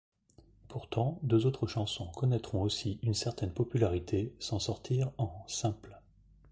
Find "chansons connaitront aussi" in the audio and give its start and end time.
1.67-2.97